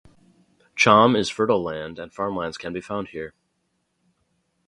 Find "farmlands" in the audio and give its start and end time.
2.11-2.57